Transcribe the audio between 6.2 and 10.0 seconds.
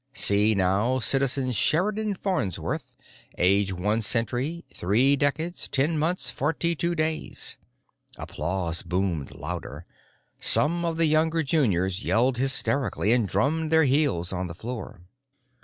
forty two days." Applause boomed louder;